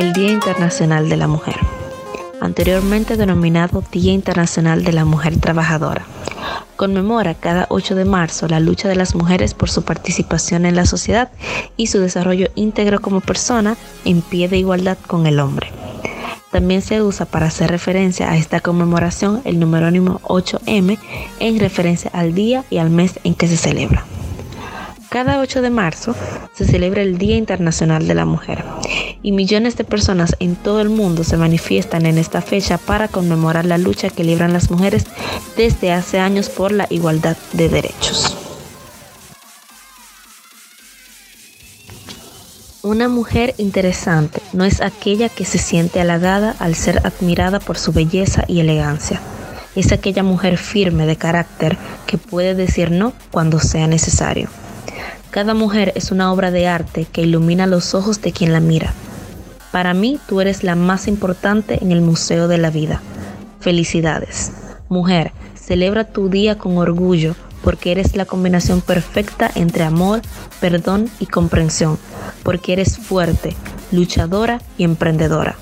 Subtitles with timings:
[0.00, 1.56] el Día Internacional de la Mujer,
[2.40, 6.06] anteriormente denominado Día Internacional de la Mujer Trabajadora.
[6.76, 10.86] Conmemora cada 8 de marzo la lucha de las mujeres por su participación en la
[10.86, 11.30] sociedad
[11.76, 13.76] y su desarrollo íntegro como persona
[14.06, 15.70] en pie de igualdad con el hombre.
[16.50, 20.98] También se usa para hacer referencia a esta conmemoración el numerónimo 8M
[21.40, 24.06] en referencia al día y al mes en que se celebra.
[25.10, 26.14] Cada 8 de marzo
[26.54, 28.62] se celebra el Día Internacional de la Mujer
[29.24, 33.64] y millones de personas en todo el mundo se manifiestan en esta fecha para conmemorar
[33.64, 35.06] la lucha que libran las mujeres
[35.56, 38.36] desde hace años por la igualdad de derechos.
[42.82, 47.90] Una mujer interesante no es aquella que se siente halagada al ser admirada por su
[47.90, 49.20] belleza y elegancia.
[49.74, 54.48] Es aquella mujer firme de carácter que puede decir no cuando sea necesario.
[55.30, 58.92] Cada mujer es una obra de arte que ilumina los ojos de quien la mira.
[59.70, 63.00] Para mí tú eres la más importante en el Museo de la Vida.
[63.60, 64.50] Felicidades.
[64.88, 70.22] Mujer, celebra tu día con orgullo porque eres la combinación perfecta entre amor,
[70.60, 71.98] perdón y comprensión,
[72.42, 73.54] porque eres fuerte,
[73.92, 75.56] luchadora y emprendedora.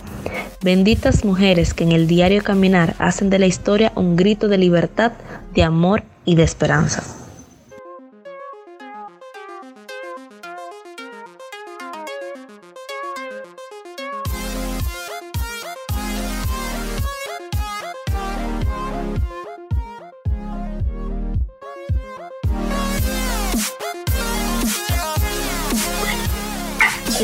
[0.62, 5.12] Benditas mujeres que en el diario caminar hacen de la historia un grito de libertad,
[5.54, 7.02] de amor y de esperanza.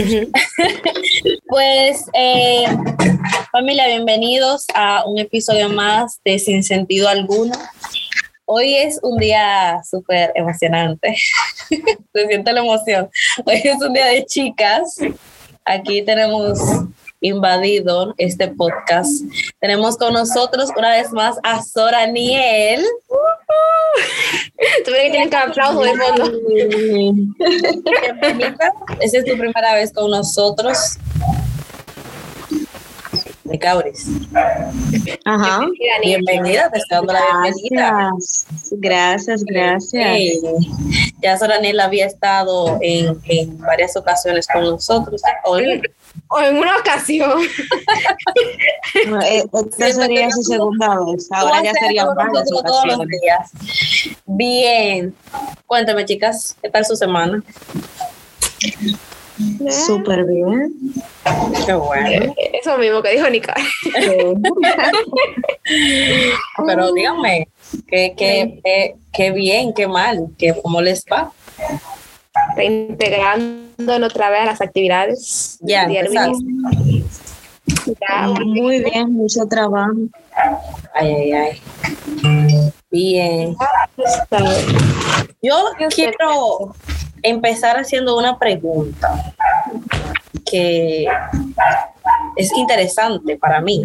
[1.47, 2.67] pues, eh,
[3.51, 7.55] familia, bienvenidos a un episodio más de Sin Sentido Alguno.
[8.45, 11.17] Hoy es un día súper emocionante.
[12.13, 13.09] Se siente la emoción.
[13.47, 14.99] Hoy es un día de chicas.
[15.65, 16.59] Aquí tenemos
[17.25, 19.25] invadido este podcast.
[19.59, 22.85] Tenemos con nosotros una vez más a Sora Niel.
[24.85, 26.33] Tú ves que tienen que aplauso de fondo.
[27.41, 28.73] Bienvenida.
[29.01, 30.99] Esa es tu primera vez con nosotros.
[33.45, 34.07] De Cabris.
[35.25, 35.67] Ajá.
[36.03, 38.11] Bienvenida, te estoy dando la bienvenida.
[38.73, 40.19] Gracias, gracias.
[41.21, 45.23] Ya Sora Niel había estado en, en varias ocasiones con nosotros.
[45.45, 45.83] Hoy
[46.29, 47.41] o en una ocasión.
[49.09, 51.29] No, eh, esta sería su segunda vez.
[51.31, 53.51] Ahora ya sería varias todos los días.
[54.25, 55.15] Bien.
[55.67, 57.43] Cuéntame, chicas, ¿qué tal su semana?
[59.71, 60.73] Súper bien.
[61.67, 62.35] Qué bueno.
[62.53, 63.55] Eso mismo que dijo Nica.
[66.67, 67.49] Pero díganme,
[67.87, 70.29] ¿qué, qué, qué, qué bien, qué mal?
[70.39, 71.33] ¿Qué, ¿Cómo les va?
[72.57, 75.59] reintegrando otra vez a las actividades.
[75.61, 76.05] Ya, ya
[78.45, 79.93] muy bien, mucho trabajo.
[80.95, 82.73] Ay, ay, ay.
[82.91, 83.57] Bien.
[85.43, 86.75] Yo quiero
[87.25, 89.35] empezar haciendo una pregunta
[90.45, 91.07] que
[92.37, 93.83] es interesante para mí.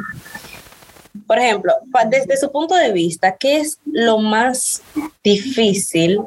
[1.25, 1.73] Por ejemplo,
[2.07, 4.83] desde su punto de vista, ¿qué es lo más
[5.23, 6.19] difícil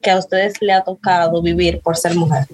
[0.00, 2.46] que a ustedes le ha tocado vivir por ser mujer?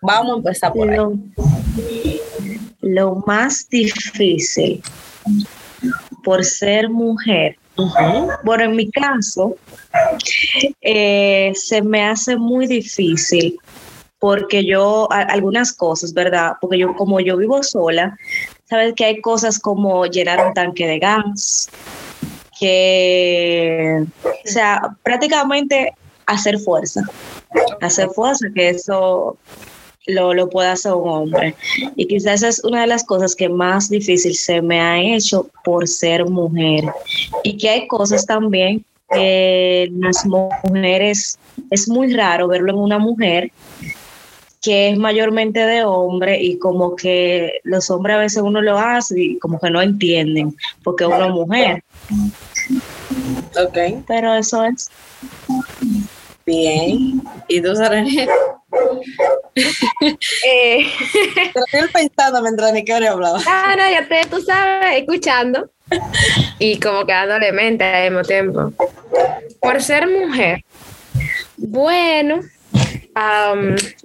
[0.00, 1.18] Vamos a empezar por.
[2.80, 4.82] Lo, más difícil
[6.22, 7.56] por ser mujer.
[8.44, 9.56] Bueno, en mi caso,
[10.80, 13.58] eh, se me hace muy difícil
[14.18, 16.52] porque yo, algunas cosas, ¿verdad?
[16.60, 18.16] Porque yo, como yo vivo sola,
[18.64, 21.68] sabes que hay cosas como llenar un tanque de gas,
[22.58, 25.92] que, o sea, prácticamente
[26.26, 27.02] hacer fuerza,
[27.80, 29.36] hacer fuerza, que eso
[30.06, 31.54] lo, lo puede hacer un hombre.
[31.96, 35.48] Y quizás esa es una de las cosas que más difícil se me ha hecho
[35.64, 36.84] por ser mujer.
[37.42, 41.38] Y que hay cosas también que las mujeres,
[41.70, 43.50] es muy raro verlo en una mujer
[44.64, 49.20] que es mayormente de hombre y como que los hombres a veces uno lo hace
[49.20, 51.84] y como que no entienden porque uno es mujer.
[53.62, 54.02] Ok.
[54.06, 54.88] Pero eso es.
[56.46, 57.22] Bien.
[57.46, 58.26] ¿Y tú, Sarene?
[60.46, 60.86] eh.
[61.54, 63.40] Estoy pensando mientras Nicole hablaba.
[63.46, 65.70] Ah, no, ya te, tú sabes, escuchando
[66.58, 68.72] y como que dándole mente al mismo tiempo.
[69.60, 70.64] Por ser mujer,
[71.56, 72.40] bueno,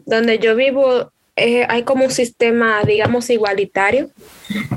[0.06, 4.10] donde yo vivo eh, hay como un sistema, digamos, igualitario,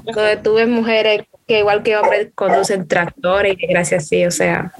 [0.04, 4.72] donde tú ves mujeres que igual que hombres conducen tractores y gracias sí, o sea,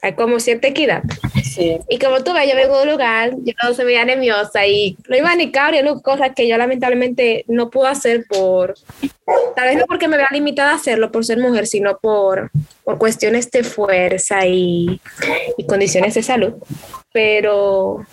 [0.00, 1.02] hay como cierta equidad.
[1.44, 1.78] Sí.
[1.90, 4.96] Y como tú ves, yo vengo de un lugar, yo no se veía anemiosa y
[5.10, 8.76] no iba ni cabrio, no, cosas que yo lamentablemente no pude hacer por,
[9.54, 12.50] tal vez no porque me vea limitada a hacerlo por ser mujer, sino por,
[12.82, 14.98] por cuestiones de fuerza y,
[15.58, 16.54] y condiciones de salud.
[17.12, 18.06] Pero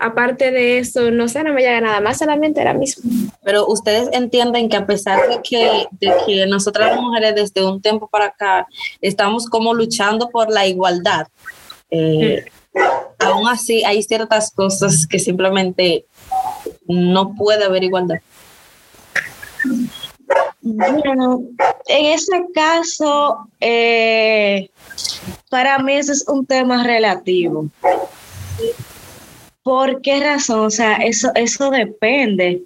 [0.00, 3.30] aparte de eso, no sé, no me llega nada más, solamente era mismo.
[3.44, 7.82] Pero ustedes entienden que a pesar de que, de que nosotras las mujeres desde un
[7.82, 8.66] tiempo para acá
[9.02, 11.28] estamos como luchando por la igualdad,
[11.90, 12.46] eh,
[13.18, 16.06] aún así hay ciertas cosas que simplemente
[16.86, 18.20] no puede haber igualdad.
[20.62, 21.42] Bueno,
[21.88, 24.70] en ese caso, eh,
[25.50, 27.66] para mí ese es un tema relativo.
[29.62, 30.66] ¿Por qué razón?
[30.66, 32.62] O sea, eso, eso depende.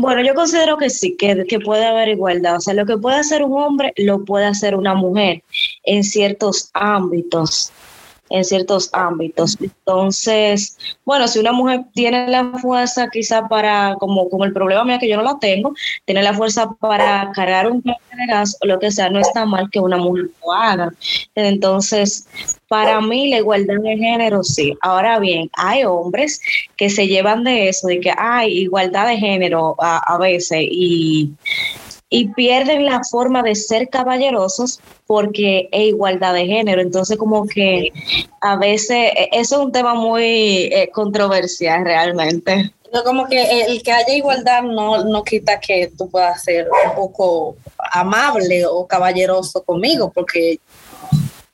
[0.00, 2.56] Bueno, yo considero que sí, que, que puede haber igualdad.
[2.56, 5.42] O sea, lo que puede hacer un hombre, lo puede hacer una mujer
[5.84, 7.72] en ciertos ámbitos
[8.30, 9.56] en ciertos ámbitos.
[9.60, 14.98] Entonces, bueno, si una mujer tiene la fuerza quizá para, como, como el problema mío
[14.98, 17.98] que yo no la tengo, tiene la fuerza para cargar un tanque
[18.60, 20.92] o lo que sea, no está mal que una mujer lo haga.
[21.34, 22.26] Entonces,
[22.68, 24.76] para mí la igualdad de género sí.
[24.80, 26.40] Ahora bien, hay hombres
[26.76, 31.32] que se llevan de eso, de que hay igualdad de género a, a veces y
[32.10, 36.80] y pierden la forma de ser caballerosos porque es igualdad de género.
[36.80, 37.92] Entonces, como que
[38.40, 42.72] a veces e, eso es un tema muy eh, controversial realmente.
[42.92, 46.94] No, como que el que haya igualdad no, no quita que tú puedas ser un
[46.94, 47.56] poco
[47.92, 50.58] amable o caballeroso conmigo, porque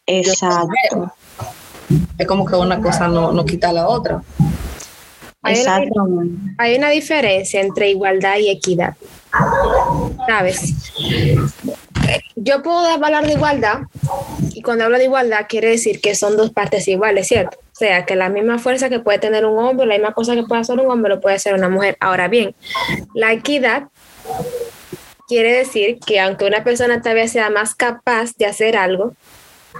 [0.06, 1.12] Exacto.
[2.16, 4.22] es como que una cosa no, no quita la otra.
[5.42, 5.82] Hay una,
[6.56, 8.94] hay una diferencia entre igualdad y equidad.
[10.26, 10.74] ¿Sabes?
[12.36, 13.80] Yo puedo hablar de igualdad
[14.52, 17.58] y cuando hablo de igualdad quiere decir que son dos partes iguales, ¿cierto?
[17.58, 20.44] O sea, que la misma fuerza que puede tener un hombre, la misma cosa que
[20.44, 21.96] puede hacer un hombre, lo puede hacer una mujer.
[22.00, 22.54] Ahora bien,
[23.14, 23.84] la equidad
[25.26, 29.14] quiere decir que aunque una persona tal vez sea más capaz de hacer algo,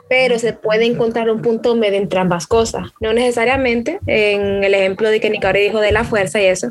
[0.08, 2.88] pero se puede encontrar un punto medio entre ambas cosas.
[3.00, 6.70] No necesariamente en el ejemplo de que Nicari dijo de la fuerza y eso.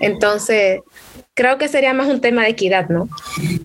[0.00, 0.80] Entonces,
[1.34, 3.08] creo que sería más un tema de equidad, ¿no?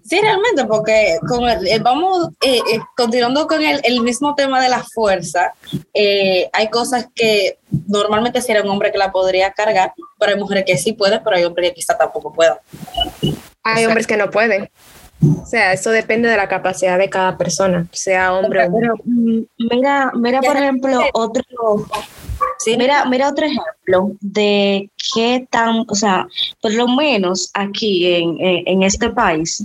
[0.03, 4.61] Sí, realmente, porque con el- eh, vamos eh, eh, continuando con el, el mismo tema
[4.61, 5.53] de la fuerza,
[5.93, 10.63] eh, hay cosas que normalmente sería un hombre que la podría cargar, pero hay mujeres
[10.65, 12.57] que sí pueden, pero hay hombres que quizá tampoco puedan.
[13.63, 14.69] Hay hombres que no pueden.
[15.41, 18.91] O sea, eso depende de la capacidad de cada persona, sea hombre o mujer.
[18.93, 19.41] Pero mm,
[19.71, 21.43] mira, mira por ejemplo otro,
[22.59, 26.27] Sí, mira, mira otro ejemplo de qué tan, o sea,
[26.62, 29.63] por lo menos aquí en, en- este país,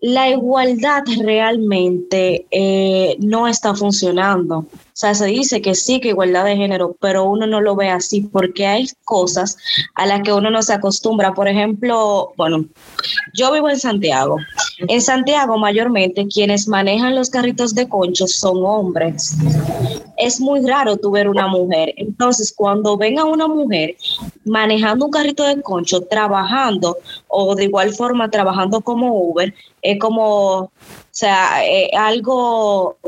[0.00, 4.66] la igualdad realmente eh, no está funcionando.
[5.00, 8.20] Sea, se dice que sí, que igualdad de género, pero uno no lo ve así
[8.20, 9.56] porque hay cosas
[9.94, 11.32] a las que uno no se acostumbra.
[11.32, 12.66] Por ejemplo, bueno,
[13.32, 14.36] yo vivo en Santiago.
[14.76, 19.38] En Santiago, mayormente, quienes manejan los carritos de conchos son hombres.
[20.18, 21.94] Es muy raro tú ver una mujer.
[21.96, 23.96] Entonces, cuando venga una mujer
[24.44, 30.58] manejando un carrito de concho, trabajando, o de igual forma trabajando como Uber, es como,
[30.58, 30.70] o
[31.10, 31.62] sea,
[31.96, 32.98] algo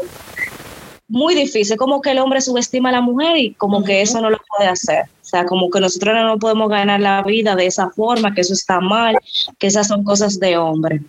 [1.13, 4.31] muy difícil, como que el hombre subestima a la mujer y como que eso no
[4.31, 5.05] lo puede hacer.
[5.05, 8.55] O sea, como que nosotros no podemos ganar la vida de esa forma, que eso
[8.55, 9.19] está mal,
[9.59, 11.03] que esas son cosas de hombre.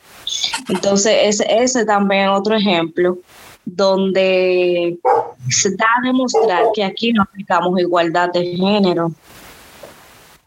[0.68, 3.18] Entonces, ese, ese también es otro ejemplo
[3.64, 5.00] donde
[5.48, 9.10] se da a demostrar que aquí no aplicamos igualdad de género.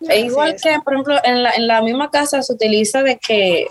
[0.07, 3.69] E igual que, por ejemplo, en la, en la misma casa se utiliza de que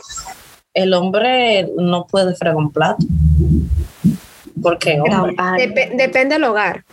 [0.74, 3.06] el hombre no puede fregar un plato.
[4.62, 6.84] Porque Dep- depende del hogar.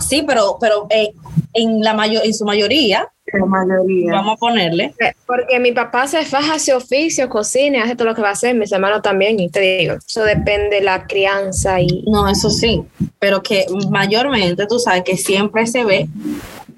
[0.00, 1.10] Sí, pero, pero eh,
[1.52, 4.12] en, la mayor, en su mayoría, la mayoría.
[4.12, 8.14] vamos a ponerle, Eh, Porque mi papá se faja, hace oficio, cocina, hace todo lo
[8.14, 11.80] que va a hacer, mis hermanos también, y te digo, eso depende de la crianza
[11.80, 12.82] y no, eso sí,
[13.18, 16.06] pero que mayormente tú sabes que siempre se ve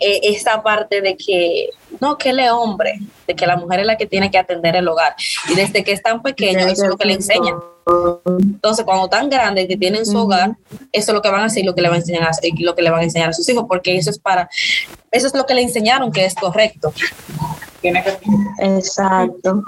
[0.01, 3.87] eh, esa parte de que, no, que él es hombre, de que la mujer es
[3.87, 5.15] la que tiene que atender el hogar.
[5.51, 7.57] Y desde que es tan pequeño, eso es lo que le enseñan.
[8.41, 10.57] Entonces, cuando están grandes, que tienen su hogar,
[10.93, 12.31] eso es lo que van a hacer y lo que le van a enseñar a,
[12.43, 14.49] y lo que le van a enseñar a sus hijos, porque eso es para,
[15.13, 16.93] eso es lo que le enseñaron que es correcto.
[18.59, 19.63] Exacto.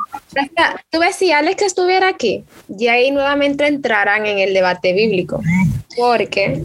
[0.91, 2.45] Tú ves, si Alex estuviera aquí,
[2.77, 5.41] y ahí nuevamente entrarán en el debate bíblico,
[5.97, 6.61] porque,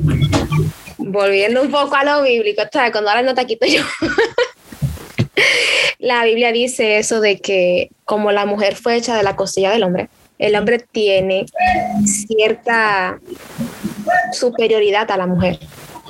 [1.03, 2.91] volviendo un poco a lo bíblico, ¿sabes?
[2.91, 3.83] cuando ahora no te quito yo,
[5.99, 9.83] la Biblia dice eso de que como la mujer fue hecha de la costilla del
[9.83, 11.45] hombre, el hombre tiene
[12.05, 13.19] cierta
[14.33, 15.59] superioridad a la mujer.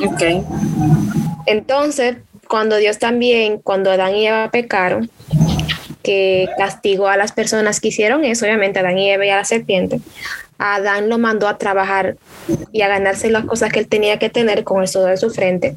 [0.03, 0.23] Ok.
[1.45, 5.11] Entonces, cuando Dios también, cuando Adán y Eva pecaron,
[6.01, 9.45] que castigó a las personas que hicieron eso, obviamente Adán y Eva y a la
[9.45, 9.99] serpiente,
[10.63, 12.15] Adán lo mandó a trabajar
[12.71, 15.29] y a ganarse las cosas que él tenía que tener con el sudor de su
[15.29, 15.75] frente,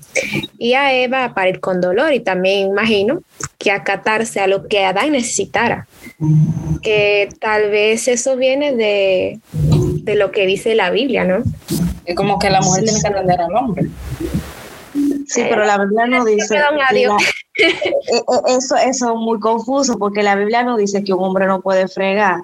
[0.58, 3.20] y a Eva a parir con dolor, y también imagino
[3.58, 5.86] que acatarse a lo que Adán necesitara,
[6.82, 11.42] que tal vez eso viene de, de lo que dice la Biblia, ¿no?
[12.04, 13.86] Es como que la mujer tiene que atender al hombre.
[15.26, 16.54] Sí, pero la Biblia no dice.
[16.54, 17.22] Perdón, que adiós.
[17.22, 17.74] la- eh,
[18.12, 21.60] eh, eso, eso es muy confuso porque la Biblia no dice que un hombre no
[21.60, 22.42] puede fregar.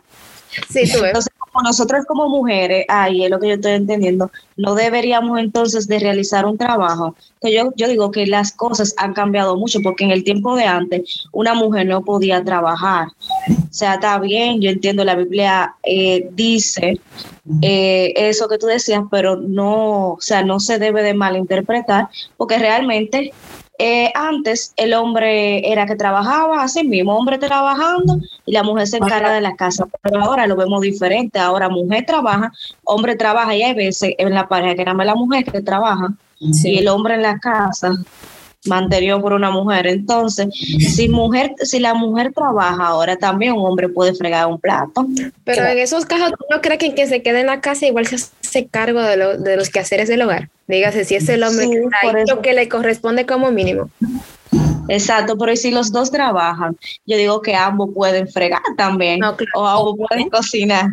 [0.68, 1.06] Sí, tú ves.
[1.08, 5.86] Entonces, como nosotras como mujeres, ahí es lo que yo estoy entendiendo, no deberíamos entonces
[5.86, 7.14] de realizar un trabajo.
[7.40, 10.64] Que yo, yo digo que las cosas han cambiado mucho porque en el tiempo de
[10.64, 13.08] antes una mujer no podía trabajar.
[13.48, 17.00] O sea, está bien, yo entiendo, la Biblia eh, dice
[17.60, 22.58] eh, eso que tú decías, pero no, o sea, no se debe de malinterpretar porque
[22.58, 23.32] realmente
[23.78, 28.98] eh, antes el hombre era que trabajaba así mismo, hombre trabajando y la mujer se
[28.98, 32.52] encarga de la casa, pero ahora lo vemos diferente, ahora mujer trabaja,
[32.84, 36.08] hombre trabaja y hay veces en la pareja que nada más la mujer que trabaja
[36.38, 37.92] y el hombre en la casa
[38.66, 39.86] mantenido por una mujer.
[39.88, 40.48] Entonces,
[40.94, 45.06] si mujer, si la mujer trabaja ahora, también un hombre puede fregar un plato.
[45.44, 47.86] Pero en esos casos, ¿tú no crees que el que se quede en la casa
[47.86, 50.48] igual se hace cargo de, lo- de los quehaceres del hogar?
[50.72, 53.90] Dígase, si es el hombre Sí, que está ahí, lo que le corresponde como mínimo.
[54.88, 56.76] Exacto, pero ¿y si los dos trabajan?
[57.06, 59.52] Yo digo que ambos pueden fregar también, No, claro.
[59.54, 60.86] o ambos pueden cocinar.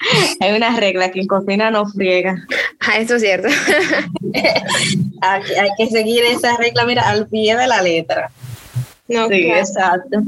[0.40, 2.36] Hay una regla, quien cocina no friega.
[2.80, 3.48] Ah, eso es cierto.
[5.20, 8.30] Hay, hay que seguir esa regla, mira, al pie de la letra.
[9.08, 9.60] No, Sí, claro.
[9.60, 10.18] exacto.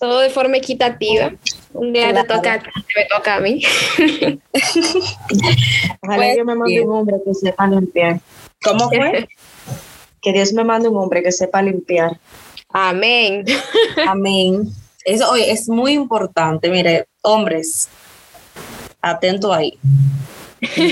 [0.00, 1.32] Todo de forma equitativa.
[1.78, 2.26] Un día te Claro.
[2.36, 2.62] toca,
[2.96, 3.62] me toca a mí.
[6.02, 8.20] Ojalá Pues, Dios me mande un hombre que sepa limpiar.
[8.62, 9.28] ¿Cómo fue?
[10.22, 12.18] Que Dios me mande un hombre que sepa limpiar.
[12.70, 13.44] Amén.
[14.08, 14.68] Amén.
[15.04, 16.68] Eso oye, es muy importante.
[16.68, 17.88] Mire, hombres,
[19.00, 19.78] atento ahí.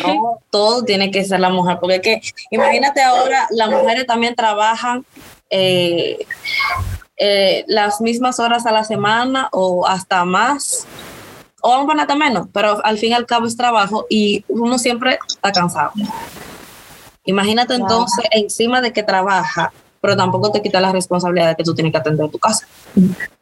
[0.05, 4.37] No todo tiene que ser la mujer, porque es que imagínate ahora, las mujeres también
[4.37, 5.05] trabajan
[5.51, 6.19] eh,
[7.17, 10.87] eh, las mismas horas a la semana o hasta más,
[11.61, 15.19] o aún hasta menos, pero al fin y al cabo es trabajo y uno siempre
[15.27, 15.93] está cansado.
[17.25, 19.73] Imagínate entonces encima de que trabaja,
[20.05, 22.67] pero tampoco te quita la responsabilidad de que tú tienes que atender tu casa.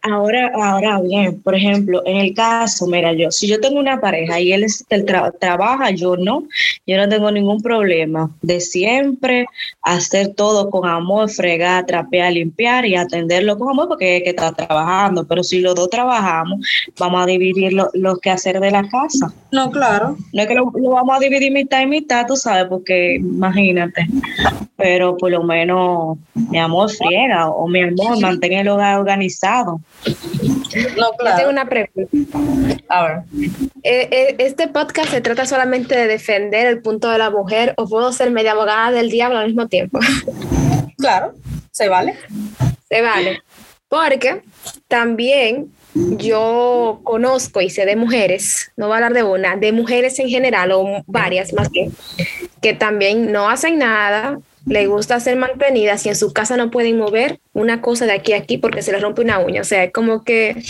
[0.00, 4.38] Ahora, ahora bien, por ejemplo, en el caso, mira, yo, si yo tengo una pareja
[4.38, 6.44] y él es el tra- trabaja, yo no,
[6.86, 9.46] yo no tengo ningún problema de siempre
[9.82, 14.52] hacer todo con amor, fregar, trapear, limpiar y atenderlo con amor porque es que está
[14.52, 15.24] trabajando.
[15.26, 16.64] Pero si los dos trabajamos,
[16.98, 19.32] vamos a dividir lo- los quehaceres de la casa.
[19.50, 20.16] No, claro.
[20.32, 24.06] No es que lo, lo vamos a dividir mitad y mitad, tú sabes, porque imagínate.
[24.76, 26.18] Pero por lo menos,
[26.52, 29.80] mi amor, friega o mi amor, mantén el hogar organizado.
[30.04, 30.12] No,
[30.70, 31.50] Yo tengo claro.
[31.50, 32.38] una pregunta.
[32.88, 33.16] A ver.
[33.82, 37.88] Eh, eh, ¿Este podcast se trata solamente de defender el punto de la mujer o
[37.88, 39.98] puedo ser media abogada del diablo al mismo tiempo?
[40.98, 41.32] Claro,
[41.72, 42.14] se vale.
[42.88, 43.42] Se vale.
[43.88, 44.42] Porque
[44.86, 50.16] también yo conozco y sé de mujeres, no voy a hablar de una, de mujeres
[50.20, 51.92] en general o varias más bien,
[52.60, 56.98] que también no hacen nada, le gusta ser mantenidas y en su casa no pueden
[56.98, 59.60] mover una cosa de aquí a aquí porque se les rompe una uña.
[59.60, 60.62] O sea, es como que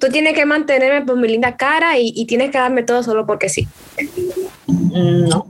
[0.00, 3.26] tú tienes que mantenerme por mi linda cara y, y tienes que darme todo solo
[3.26, 3.68] porque sí.
[4.66, 5.46] Mm, No.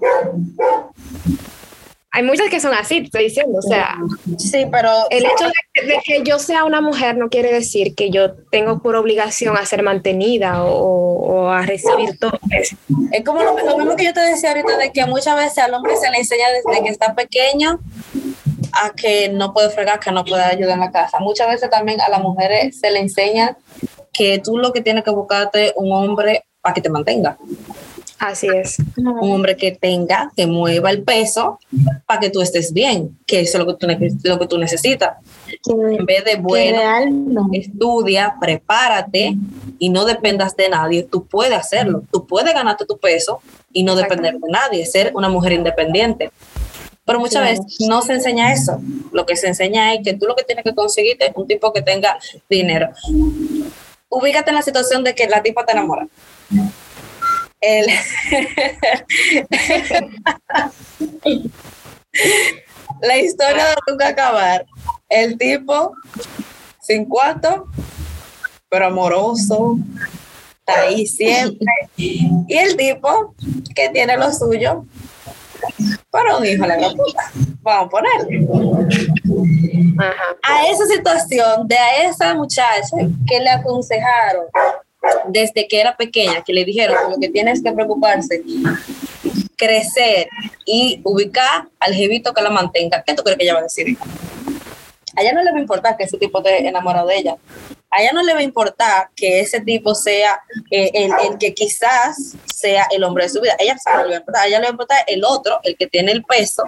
[2.16, 3.58] Hay muchas que son así, te estoy diciendo.
[3.58, 3.98] O sea,
[4.38, 5.44] Sí, pero el hecho
[5.74, 9.54] de, de que yo sea una mujer no quiere decir que yo tengo por obligación
[9.54, 12.74] a ser mantenida o, o a recibir todo eso.
[13.12, 15.74] es como lo, lo mismo que yo te decía ahorita, de que muchas veces al
[15.74, 17.80] hombre se le enseña desde que está pequeño
[18.72, 21.18] a que no puede fregar, que no puede ayudar en la casa.
[21.20, 23.58] Muchas veces también a las mujeres se le enseña
[24.14, 27.36] que tú lo que tienes que buscarte un hombre para que te mantenga.
[28.18, 28.78] Así es.
[28.96, 31.58] Un hombre que tenga, que mueva el peso
[32.06, 34.56] para que tú estés bien, que eso es lo que tú, ne- lo que tú
[34.58, 35.16] necesitas.
[35.68, 36.80] En vez de, bueno,
[37.10, 37.48] no.
[37.52, 39.36] estudia, prepárate
[39.78, 41.02] y no dependas de nadie.
[41.02, 42.02] Tú puedes hacerlo.
[42.10, 43.40] Tú puedes ganarte tu peso
[43.72, 46.30] y no depender de nadie, ser una mujer independiente.
[47.04, 47.62] Pero muchas Claro.
[47.62, 48.80] veces no se enseña eso.
[49.12, 51.72] Lo que se enseña es que tú lo que tienes que conseguirte es un tipo
[51.72, 52.18] que tenga
[52.50, 52.88] dinero.
[54.08, 56.08] Ubícate en la situación de que la tipa te enamora.
[57.66, 57.86] El-
[63.02, 64.64] la historia de nunca acabar.
[65.08, 65.94] El tipo
[66.80, 67.66] sin cuarto,
[68.68, 69.78] pero amoroso,
[70.60, 71.66] está ahí siempre.
[71.96, 73.34] Y el tipo
[73.74, 74.84] que tiene lo suyo,
[76.10, 77.30] para un hijo de la puta.
[77.62, 78.46] Vamos a ponerle.
[80.42, 82.96] A esa situación de a esa muchacha
[83.26, 84.44] que le aconsejaron
[85.28, 88.42] desde que era pequeña, que le dijeron lo que tienes que preocuparse,
[89.56, 90.28] crecer
[90.64, 93.96] y ubicar al jevito que la mantenga, ¿qué tú crees que ella va a decir?
[95.16, 97.36] A ella no le va a importar que ese tipo esté enamorado de ella.
[97.90, 102.34] A ella no le va a importar que ese tipo sea eh, el, que quizás
[102.44, 103.56] sea el hombre de su vida.
[103.58, 104.46] Ella sabe, le va a importar.
[104.46, 106.64] Ella le va a importar el otro, el que tiene el peso,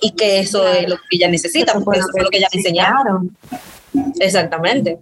[0.00, 3.36] y que eso es lo que ella necesita, porque eso es lo que ella enseñaron.
[4.18, 4.98] Exactamente.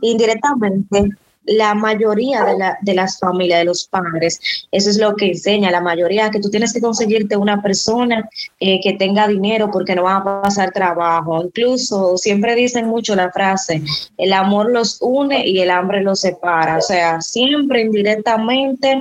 [0.00, 1.16] Indirectamente,
[1.48, 4.40] la mayoría de, la, de, las familias, de los padres,
[4.70, 8.28] eso es lo que enseña la mayoría, que tú tienes que conseguirte una persona
[8.60, 11.42] eh, que tenga dinero porque no va a pasar trabajo.
[11.42, 13.82] Incluso siempre dicen mucho la frase,
[14.16, 16.78] el amor los une y el hambre los separa.
[16.78, 18.98] O sea, siempre indirectamente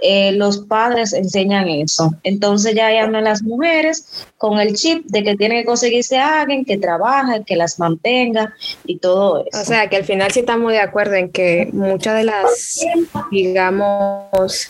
[0.00, 2.14] eh, los padres enseñan eso.
[2.22, 6.76] Entonces ya andan las mujeres con el chip de que tienen que conseguirse alguien que
[6.76, 9.62] trabaje, que las mantenga y todo eso.
[9.62, 12.80] O sea, que al final sí estamos de acuerdo en que muchas de las,
[13.30, 14.68] digamos,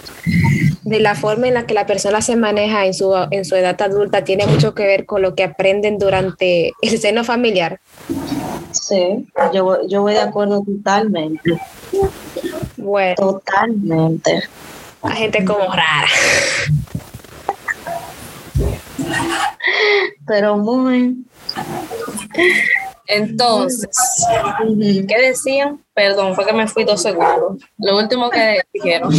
[0.83, 3.81] de la forma en la que la persona se maneja en su, en su edad
[3.81, 7.81] adulta tiene mucho que ver con lo que aprenden durante el seno familiar.
[8.73, 11.61] Sí, yo, yo voy de acuerdo totalmente.
[12.77, 13.15] Bueno.
[13.17, 14.43] Totalmente.
[15.03, 16.09] La gente como rara.
[20.27, 21.25] Pero muy
[23.07, 24.27] entonces,
[25.09, 25.81] ¿qué decían?
[25.93, 27.63] Perdón, fue que me fui dos segundos.
[27.79, 29.13] Lo último que dijeron.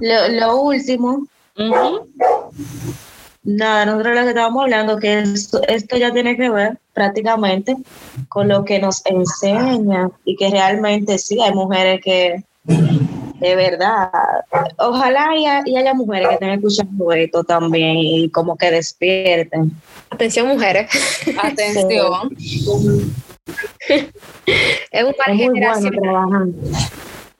[0.00, 1.26] Lo, último.
[3.42, 7.76] Nada, nosotros lo que estábamos hablando, que esto, esto ya tiene que ver prácticamente
[8.28, 12.44] con lo que nos enseña y que realmente sí, hay mujeres que
[13.40, 14.10] de verdad.
[14.76, 19.72] Ojalá y, haya mujeres que estén escuchando esto también y como que despierten.
[20.10, 20.90] Atención, mujeres.
[21.42, 22.36] Atención.
[24.90, 26.52] es un es muy bueno.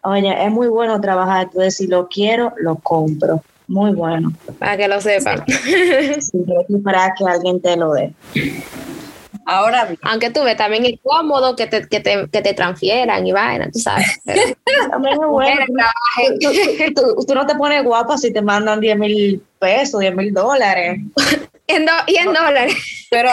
[0.02, 1.44] Oye, es muy bueno trabajar.
[1.44, 3.42] Entonces, si lo quiero, lo compro.
[3.68, 4.32] Muy bueno.
[4.58, 5.44] Para que lo sepan.
[6.82, 8.12] para que alguien te lo dé.
[9.46, 13.32] Ahora Aunque tú ves, también es cómodo que te, que te, que te transfieran y
[13.32, 14.20] vaina, tú sabes.
[14.90, 15.64] también es bueno.
[17.26, 21.00] Tú, no te pones guapa si te mandan 10 mil pesos, 10 mil dólares.
[22.06, 23.06] y en dólares.
[23.10, 23.30] Pero,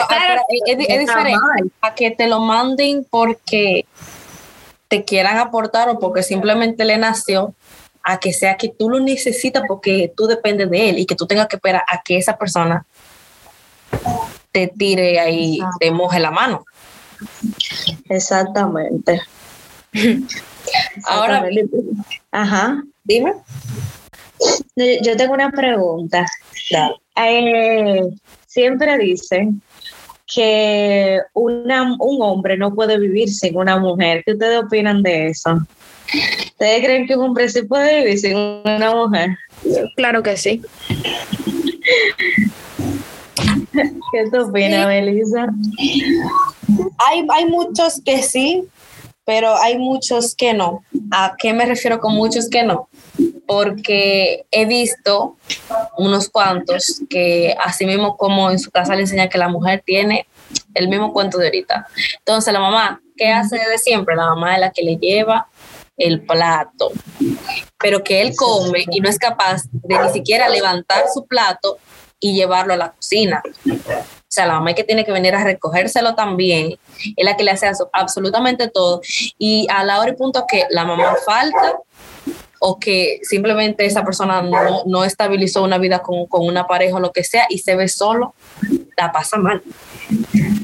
[0.66, 1.36] es, diferente
[1.80, 3.86] a que te lo manden porque
[4.88, 7.54] te quieran aportar o porque simplemente le nació
[8.02, 11.26] a que sea que tú lo necesitas porque tú dependes de él y que tú
[11.26, 12.86] tengas que esperar a que esa persona
[14.58, 16.64] te tire ahí, te moje la mano.
[18.08, 19.20] Exactamente.
[21.06, 21.48] Ahora,
[22.32, 23.34] ajá, dime.
[25.02, 26.26] Yo tengo una pregunta.
[27.16, 28.02] Eh,
[28.46, 29.62] siempre dicen
[30.26, 34.22] que una, un hombre no puede vivir sin una mujer.
[34.24, 35.58] ¿Qué ustedes opinan de eso?
[36.50, 39.30] ¿Ustedes creen que un hombre sí puede vivir sin una mujer?
[39.96, 40.62] Claro que sí.
[44.12, 45.48] ¿Qué te opinas, Melissa?
[46.98, 48.68] Hay, hay muchos que sí,
[49.24, 50.82] pero hay muchos que no.
[51.10, 52.88] ¿A qué me refiero con muchos que no?
[53.46, 55.36] Porque he visto
[55.96, 60.26] unos cuantos que así mismo como en su casa le enseñan que la mujer tiene
[60.74, 61.86] el mismo cuento de ahorita.
[62.18, 64.16] Entonces la mamá, ¿qué hace de siempre?
[64.16, 65.48] La mamá es la que le lleva
[65.96, 66.92] el plato,
[67.78, 71.78] pero que él come y no es capaz de ni siquiera levantar su plato
[72.20, 73.42] y llevarlo a la cocina.
[73.66, 76.78] O sea, la mamá que tiene que venir a recogérselo también,
[77.16, 79.00] es la que le hace absolutamente todo.
[79.38, 81.78] Y a la hora y punto que la mamá falta
[82.60, 87.00] o que simplemente esa persona no, no estabilizó una vida con, con, una pareja o
[87.00, 88.34] lo que sea y se ve solo,
[88.96, 89.62] la pasa mal.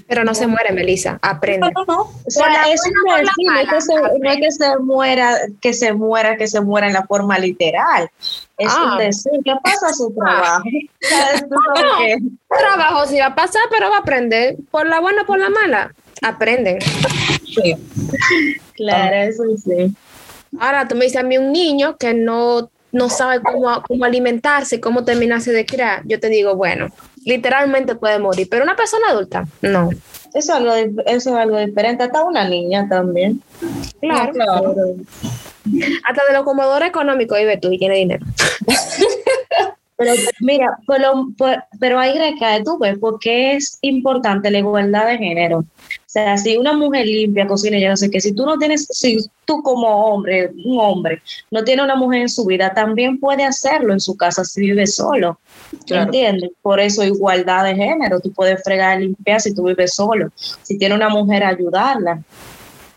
[0.06, 1.70] Pero no se muere, Melissa, aprende.
[1.74, 3.28] No, no, O sea, eso no es,
[3.68, 7.04] que se, no es que se muera, que se muera, que se muera en la
[7.04, 8.10] forma literal.
[8.58, 8.96] Es ah.
[8.98, 10.64] decir, ¿qué pasa su trabajo?
[12.48, 14.56] trabajo sí va a pasar, pero va a aprender.
[14.70, 16.78] Por la buena o por la mala, aprenden.
[16.80, 17.76] Sí.
[18.74, 19.94] Claro, eso sí.
[20.58, 24.80] Ahora tú me dices a mí un niño que no, no sabe cómo, cómo alimentarse,
[24.80, 26.02] cómo terminarse de criar.
[26.04, 26.88] Yo te digo, bueno,
[27.24, 29.90] literalmente puede morir, pero una persona adulta, no.
[30.34, 30.72] Eso es algo,
[31.06, 33.40] eso es algo diferente, hasta una niña también.
[34.00, 34.32] Claro,
[36.04, 38.26] Hasta de lo comodoro económico vive tú y tiene dinero.
[39.96, 41.28] Pero mira, pero,
[41.78, 45.58] pero ahí recae, tú ves, porque es importante la igualdad de género.
[45.58, 45.66] O
[46.14, 49.18] sea, si una mujer limpia, cocina, ya no sé qué, si tú no tienes, si
[49.44, 53.92] tú como hombre, un hombre, no tiene una mujer en su vida, también puede hacerlo
[53.92, 55.38] en su casa si vive solo.
[55.88, 56.50] ¿Entiendes?
[56.62, 60.30] Por eso igualdad de género, tú puedes fregar y limpiar si tú vives solo.
[60.36, 62.22] Si tiene una mujer, ayudarla.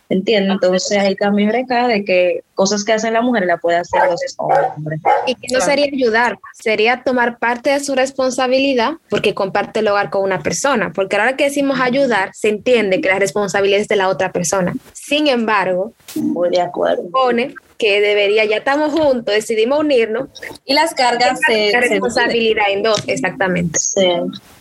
[0.10, 0.54] ¿Entiendes?
[0.54, 5.02] Entonces ahí también de que cosas que hacen la mujer la puede hacer los hombres.
[5.26, 10.10] Y que no sería ayudar, sería tomar parte de su responsabilidad porque comparte el hogar
[10.10, 10.92] con una persona.
[10.94, 14.74] Porque ahora que decimos ayudar, se entiende que la responsabilidad es de la otra persona.
[14.94, 17.10] Sin embargo, Muy de acuerdo.
[17.12, 20.30] pone que debería, ya estamos juntos, decidimos unirnos.
[20.66, 21.72] Y las cargas se...
[21.72, 23.78] La responsabilidad en dos, exactamente.
[23.78, 24.08] Sí.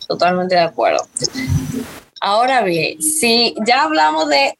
[0.07, 1.07] Totalmente de acuerdo.
[2.21, 4.59] Ahora bien, si ya hablamos de,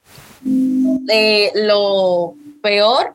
[1.07, 3.15] de lo peor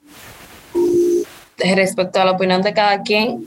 [1.76, 3.46] respecto a la opinión de cada quien,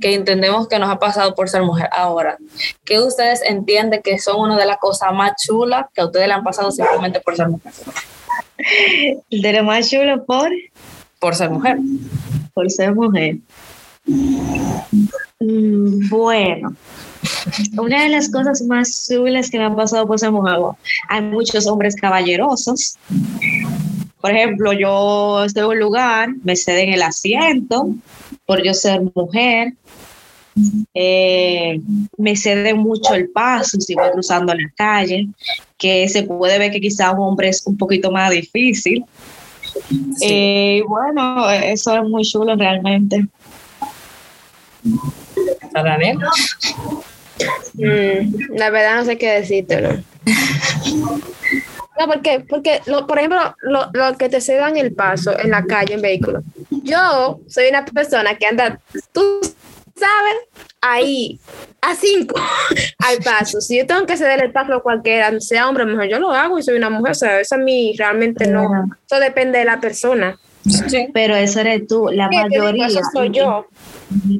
[0.00, 1.88] que entendemos que nos ha pasado por ser mujer.
[1.92, 2.38] Ahora,
[2.84, 6.34] ¿qué ustedes entienden que son una de las cosas más chulas que a ustedes le
[6.34, 7.72] han pasado simplemente por ser mujer?
[9.30, 10.50] De lo más chulo por,
[11.18, 11.78] Por ser mujer.
[12.54, 13.36] por ser mujer.
[15.40, 16.76] Mm, Bueno,
[17.78, 20.78] una de las cosas más chulas que me han pasado por mujer, bueno,
[21.08, 22.96] hay muchos hombres caballerosos.
[24.20, 27.88] Por ejemplo, yo estoy en un lugar, me ceden el asiento
[28.46, 29.74] por yo ser mujer.
[30.94, 31.80] Eh,
[32.18, 35.28] me cede mucho el paso si voy cruzando la calle,
[35.78, 39.04] que se puede ver que quizá un hombre es un poquito más difícil.
[40.20, 43.26] Eh, bueno, eso es muy chulo realmente.
[45.72, 46.18] Daniel.
[47.74, 50.02] Mm, la verdad no sé qué decirte, ¿no?
[51.98, 52.40] No, ¿por qué?
[52.48, 56.02] Porque, lo- por ejemplo, lo, lo que te cedan el paso en la calle, en
[56.02, 56.42] vehículo.
[56.70, 58.80] Yo soy una persona que anda,
[59.12, 59.40] tú
[59.94, 60.36] sabes,
[60.80, 61.38] ahí,
[61.82, 62.36] a cinco
[63.06, 63.60] al paso.
[63.60, 66.30] Si yo tengo que ceder el paso a cualquiera, sea hombre o mujer, yo lo
[66.32, 67.12] hago y soy una mujer.
[67.12, 68.66] O sea, eso a mí realmente no.
[69.06, 70.38] Eso depende de la persona.
[70.66, 71.08] Sí.
[71.12, 72.86] Pero eso eres tú, la Sí, te digo, mayoría.
[72.86, 73.66] eso soy yo.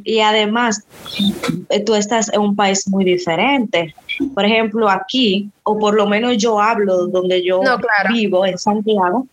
[0.04, 0.84] Y además,
[1.68, 3.94] eh, tú estás en un país muy diferente.
[4.34, 8.12] Por ejemplo, aquí, o por lo menos yo hablo donde yo No, claro.
[8.12, 9.26] vivo, en Santiago,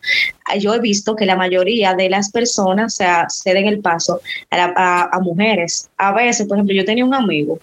[0.46, 4.22] ah, yo he visto que la mayoría de las personas o sea, ceden el paso
[4.52, 5.90] a, la- a- a mujeres.
[5.98, 7.60] A veces, por ejemplo, yo tenía un amigo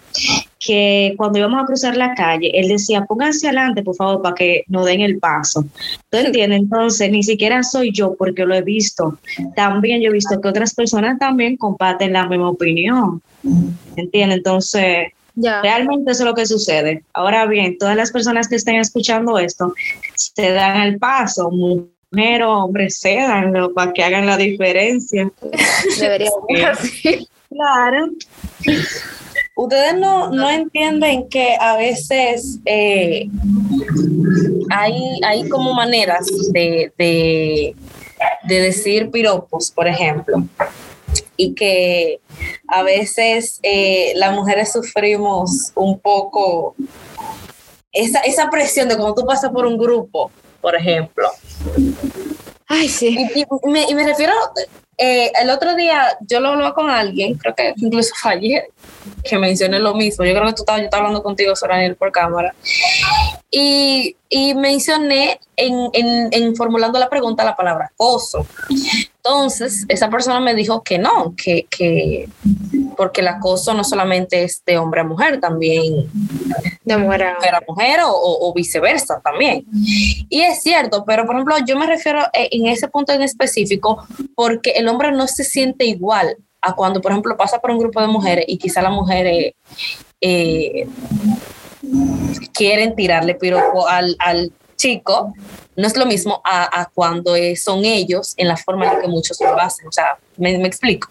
[0.65, 4.63] que cuando íbamos a cruzar la calle, él decía, pónganse adelante, por favor, para que
[4.67, 5.65] nos den el paso.
[6.09, 6.59] ¿Tú entiendes?
[6.61, 9.19] Entonces, ni siquiera soy yo porque lo he visto.
[9.55, 13.21] También yo he visto que otras personas también comparten la misma opinión.
[13.95, 14.37] ¿Entiendes?
[14.37, 15.61] Entonces, Ya.
[15.61, 17.03] realmente eso es lo que sucede.
[17.13, 19.73] Ahora bien, todas las personas que estén escuchando esto,
[20.15, 25.29] se dan el paso, mujer o hombre, cedanlo para que hagan la diferencia.
[25.99, 27.27] Debería ser así.
[27.49, 28.07] Claro.
[29.55, 33.27] Ustedes no, no entienden que a veces eh,
[34.69, 37.75] hay, hay como maneras de, de,
[38.43, 40.43] de decir piropos, por ejemplo,
[41.37, 42.19] y que
[42.67, 46.75] a veces eh, las mujeres sufrimos un poco
[47.93, 51.29] esa, esa presión de cuando tú pasas por un grupo, por ejemplo.
[52.67, 53.15] Ay, sí.
[53.35, 54.33] Y, y me, y me refiero,
[54.97, 58.63] eh, el otro día yo lo hablaba con alguien, creo que incluso fue ayer,
[59.23, 60.25] que mencioné lo mismo.
[60.25, 62.53] Yo creo que tú estabas, yo estaba hablando contigo, Soraniel, por cámara.
[63.51, 68.45] Y, y mencioné en, en, en formulando la pregunta la palabra acoso.
[69.17, 72.27] Entonces, esa persona me dijo que no, que, que
[72.97, 76.09] porque el acoso no solamente es de hombre a mujer, también
[76.83, 79.65] De mujer a- mujer a mujer o, o- o viceversa también.
[80.29, 84.05] Y es cierto, pero por ejemplo, yo me refiero eh, en ese punto en específico
[84.35, 88.01] porque el hombre no se siente igual a cuando, por ejemplo, pasa por un grupo
[88.01, 89.53] de mujeres y quizá las mujeres
[90.21, 90.87] eh,
[92.53, 95.33] quieren tirarle piropo al, al chico.
[95.75, 99.07] No es lo mismo a, a cuando son ellos en la forma en la que
[99.07, 99.87] muchos lo hacen.
[99.87, 101.09] O sea, me, me explico.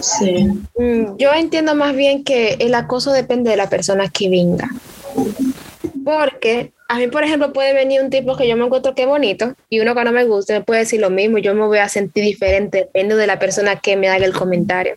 [0.00, 0.46] Sí.
[0.78, 4.68] Mm, Yo entiendo más bien que el acoso depende de la persona que venga.
[6.04, 9.54] Porque a mí, por ejemplo, puede venir un tipo que yo me encuentro que bonito
[9.68, 11.38] y uno que no me gusta me puede decir lo mismo.
[11.38, 14.94] Yo me voy a sentir diferente, depende de la persona que me haga el comentario.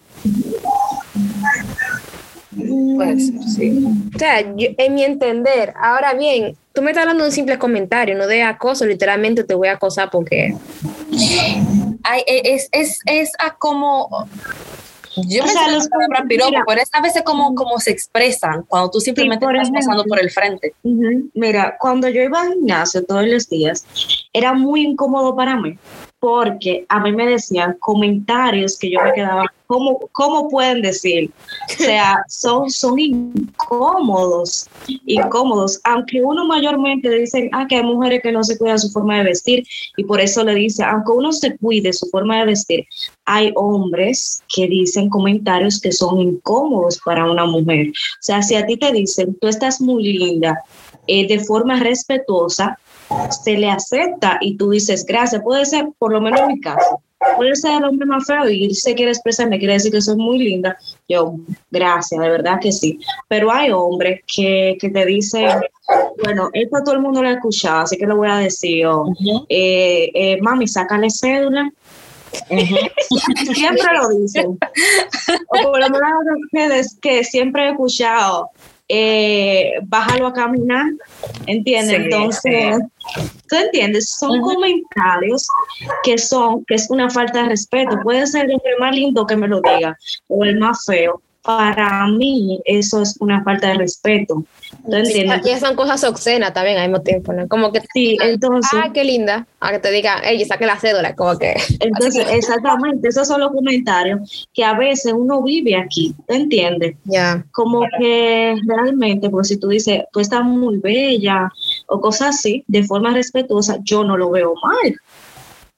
[2.96, 3.84] Puede ser, sí.
[4.16, 8.16] O sea, en mi entender, ahora bien, tú me estás hablando de un simple comentario,
[8.16, 10.56] no de acoso, literalmente te voy a acosar porque...
[12.26, 14.28] E- es, es, es a como.
[15.16, 16.64] Yo O me sea, sé los la palabra piropo, mira.
[16.68, 20.20] pero es a veces como, como se expresan cuando tú simplemente por estás pasando por
[20.20, 20.74] el frente.
[21.34, 23.86] Mira, cuando yo iba al gimnasio todos los días,
[24.34, 25.78] era muy incómodo para mí.
[26.20, 31.32] Porque a mí me decían comentarios que yo me quedaba, ¿cómo, cómo pueden decir?
[31.70, 34.68] O sea, son, son incómodos,
[35.06, 39.18] incómodos, aunque uno mayormente dicen, ah, que hay mujeres que no se cuidan su forma
[39.18, 39.64] de vestir
[39.96, 42.86] y por eso le dice, aunque uno se cuide su forma de vestir,
[43.26, 47.90] hay hombres que dicen comentarios que son incómodos para una mujer.
[47.90, 50.64] O sea, si a ti te dicen, tú estás muy linda,
[51.08, 52.78] eh, de forma respetuosa,
[53.30, 55.42] se le acepta y tú dices gracias.
[55.42, 57.02] Puede ser, por lo menos en mi caso,
[57.36, 60.16] puede ser el hombre más feo y se quiere expresar, me quiere decir que soy
[60.16, 60.78] muy linda.
[61.08, 61.36] Yo,
[61.72, 63.00] gracias, de verdad que sí.
[63.28, 65.60] Pero hay hombres que, que te dicen,
[66.24, 68.86] bueno, esto todo el mundo lo ha escuchado, así que lo voy a decir.
[69.50, 71.72] Eh, eh, mami, sácale cédula.
[73.54, 74.58] siempre lo dicen.
[75.48, 76.12] O por lo menos
[76.46, 78.52] ustedes que siempre he escuchado,
[78.90, 80.88] eh, bájalo a caminar,
[81.46, 82.00] ¿entiendes?
[82.00, 82.80] Entonces,
[83.48, 84.10] ¿tú entiendes?
[84.10, 85.48] Son comentarios
[86.04, 88.00] que son, que es una falta de respeto.
[88.02, 89.96] Puede ser el hombre más lindo que me lo diga
[90.28, 91.22] o el más feo,
[91.58, 94.44] para mí eso es una falta de respeto.
[94.88, 97.48] y son cosas obscenas también al mismo tiempo, ¿no?
[97.48, 101.16] Como que sí, entonces, ah, qué linda, a que te diga, ella saque la cédula,
[101.16, 101.56] como que.
[101.80, 106.96] Entonces, exactamente, esos son los comentarios que a veces uno vive aquí, ¿te entiendes?
[107.06, 107.44] Ya.
[107.52, 111.52] Como que realmente, pues si tú dices, tú estás muy bella
[111.88, 114.96] o cosas así, de forma respetuosa, yo no lo veo mal.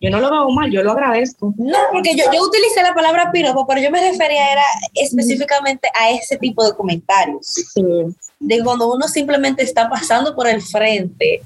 [0.01, 1.53] Yo no lo veo mal, yo lo agradezco.
[1.57, 4.63] No, porque yo, yo utilicé la palabra piropo, pero yo me refería era
[4.95, 7.71] específicamente a ese tipo de comentarios.
[8.39, 11.43] De cuando uno simplemente está pasando por el frente.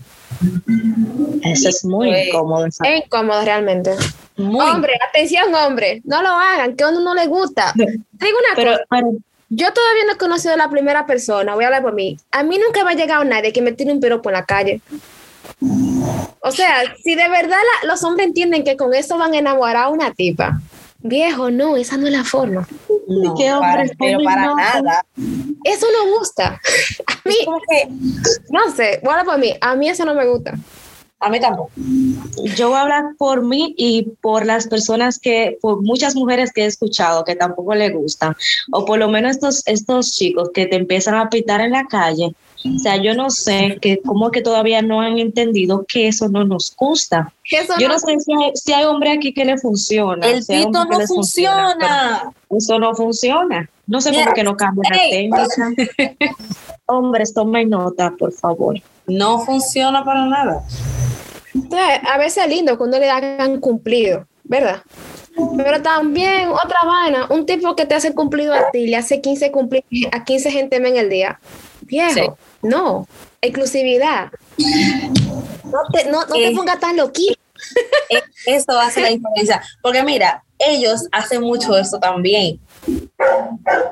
[1.43, 2.65] Eso es muy incómodo.
[2.67, 3.91] Es incómodo realmente.
[4.37, 7.73] Hombre, atención, hombre, no lo hagan, que a uno no le gusta.
[7.75, 9.05] Digo una cosa.
[9.49, 12.17] yo todavía no he conocido a la primera persona, voy a hablar por mí.
[12.31, 14.81] A mí nunca me ha llegado nadie que me tire un piropo en la calle.
[16.45, 19.89] O sea, si de verdad los hombres entienden que con eso van a enamorar a
[19.89, 20.61] una tipa,
[20.99, 22.67] viejo, no, esa no es la forma.
[23.07, 25.03] No, pero para nada.
[25.63, 26.61] Eso no gusta.
[27.07, 27.35] A mí,
[28.51, 30.53] no sé, bueno, por mí, a mí eso no me gusta.
[31.19, 31.71] A mí tampoco.
[32.55, 36.61] Yo voy a hablar por mí y por las personas que, por muchas mujeres que
[36.61, 38.35] he escuchado que tampoco le gustan,
[38.71, 42.35] o por lo menos estos, estos chicos que te empiezan a pitar en la calle
[42.73, 46.43] o sea, yo no sé que cómo que todavía no han entendido que eso no
[46.43, 47.31] nos gusta.
[47.79, 48.15] yo no, sé
[48.55, 50.25] si hay, hombre aquí que le funciona.
[50.27, 52.31] El pito no funciona.
[52.49, 53.69] Eso no funciona.
[53.87, 55.47] No sé por qué no cambia la técnica.
[56.87, 58.75] Hombres, tomen nota, por favor.
[59.05, 60.63] No funciona para nada.
[62.07, 64.81] a veces es lindo cuando le hagan cumplido, ¿verdad?
[65.57, 69.51] Pero también otra vaina, un tipo que te hace cumplido a ti, le hace 15
[69.51, 71.39] cumplidos a 15 gente en el día.
[71.85, 73.07] Viejo, no,
[73.41, 74.31] exclusividad.
[75.63, 77.39] No te, no, te pongas tan loquito.
[78.09, 79.61] E, eso hace la diferencia.
[79.81, 82.59] Porque mira, ellos hacen mucho eso también.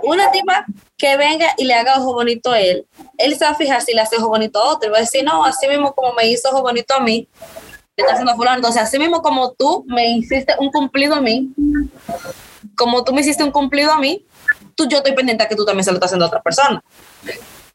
[0.04, 0.66] Una tipa
[0.98, 2.86] que venga y le haga ojo bonito a él,
[3.18, 4.90] él se va a fijar si le hace ojo bonito a otro.
[4.90, 7.28] Y va a decir, no, así mismo como me hizo ojo bonito a mí,
[7.96, 8.58] le está haciendo fulano.
[8.58, 11.52] Entonces, así mismo como tú me hiciste un cumplido a mí,
[12.76, 14.26] como tú me hiciste un cumplido a mí,
[14.76, 16.84] tú, yo estoy pendiente a que tú también se lo estás haciendo a otra persona.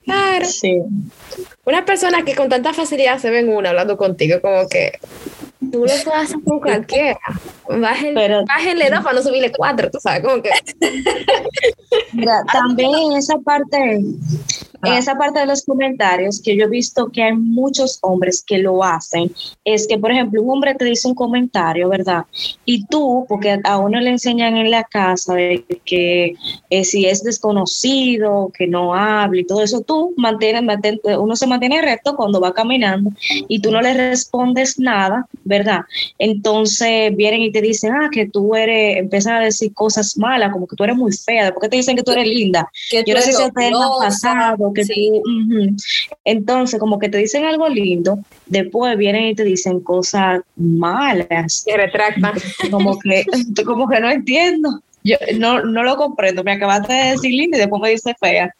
[0.08, 0.46] Claro.
[0.46, 0.80] Sí.
[1.64, 4.98] Una persona que con tanta facilidad se ven una hablando contigo, como que
[5.60, 7.20] tú lo puedes hacer con cualquiera.
[7.68, 10.50] Bájenle, bájenle dos para no subirle cuatro, tú sabes, como que.
[12.12, 14.00] Mira, también en esa parte
[14.84, 18.58] en esa parte de los comentarios que yo he visto que hay muchos hombres que
[18.58, 19.32] lo hacen,
[19.64, 22.24] es que, por ejemplo, un hombre te dice un comentario, ¿verdad?
[22.64, 26.34] Y tú, porque a uno le enseñan en la casa de que
[26.70, 30.62] eh, si es desconocido, que no hable y todo eso, tú mantienes,
[31.18, 33.10] uno se mantiene recto cuando va caminando
[33.48, 35.80] y tú no le respondes nada, ¿verdad?
[36.18, 40.68] Entonces vienen y te dicen, ah, que tú eres, empiezan a decir cosas malas, como
[40.68, 42.70] que tú eres muy fea, ¿por qué te dicen que tú eres linda?
[42.90, 43.42] Que yo no sé si
[43.98, 44.82] pasado que
[46.24, 51.64] Entonces, como que te dicen algo lindo, después vienen y te dicen cosas malas.
[51.66, 52.34] Que retractan.
[52.70, 53.24] Como que,
[53.64, 54.82] como que no entiendo.
[55.04, 56.44] Yo no, no lo comprendo.
[56.44, 58.54] Me acabaste de decir linda y después me dice fea.